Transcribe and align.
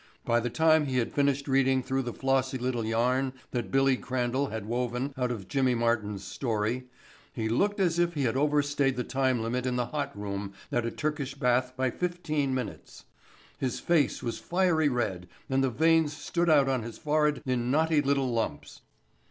By 0.25 0.39
the 0.39 0.49
time 0.49 0.87
he 0.87 0.97
had 0.97 1.13
finished 1.13 1.47
reading 1.47 1.83
through 1.83 2.01
the 2.01 2.11
flossy 2.11 2.57
little 2.57 2.83
yarn 2.83 3.33
that 3.51 3.69
Billy 3.69 3.95
Crandall 3.97 4.47
had 4.47 4.65
woven 4.65 5.13
out 5.15 5.29
of 5.29 5.47
Jimmy 5.47 5.75
Martin's 5.75 6.23
story, 6.23 6.85
he 7.31 7.47
looked 7.47 7.79
as 7.79 7.99
if 7.99 8.15
he 8.15 8.23
had 8.23 8.35
overstayed 8.35 8.95
the 8.95 9.03
time 9.03 9.43
limit 9.43 9.67
in 9.67 9.75
the 9.75 9.85
hot 9.85 10.17
room 10.17 10.53
at 10.71 10.87
a 10.87 10.89
Turkish 10.89 11.35
bath 11.35 11.73
by 11.77 11.91
fifteen 11.91 12.51
minutes. 12.51 13.05
His 13.59 13.79
face 13.79 14.23
was 14.23 14.39
fiery 14.39 14.89
red 14.89 15.29
and 15.51 15.63
the 15.63 15.69
veins 15.69 16.17
stood 16.17 16.49
out 16.49 16.67
on 16.67 16.81
his 16.81 16.97
forehead 16.97 17.43
in 17.45 17.69
knotty 17.69 18.01
little 18.01 18.31
lumps. 18.31 18.81